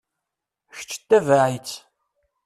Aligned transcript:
Kečč 0.75 0.91
ttabaɛ-itt. 0.99 1.75